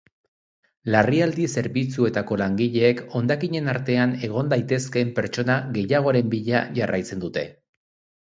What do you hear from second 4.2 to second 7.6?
egon daitezkeen pertsona gehiagoren bila jarraitzen dute.